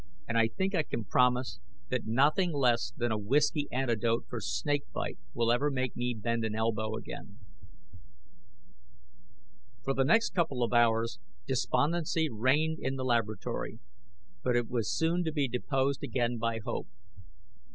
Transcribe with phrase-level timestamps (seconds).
[0.27, 4.81] "And I think I can promise that nothing less than a whiskey antidote for snake
[4.91, 7.37] bite will ever make me bend an elbow again!"
[9.83, 13.77] For the next couple of hours, despondency reigned in the laboratory.
[14.43, 16.87] But it was soon to be deposed again by hope.